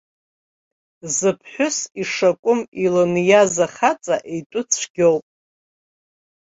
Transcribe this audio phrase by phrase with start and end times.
[1.15, 5.25] Зыԥҳәыс ишакәым илыниаз ахаҵа итәы цәгьоуп.